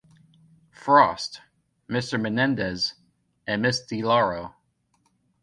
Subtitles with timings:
[0.71, 1.41] Frost;
[1.87, 2.19] Mr.
[2.19, 2.95] Menendez;
[3.45, 3.83] and Ms.
[3.87, 4.55] DeLauro.